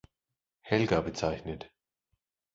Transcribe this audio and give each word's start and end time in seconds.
Helga 0.61 0.99
bezeichnet 1.05 1.69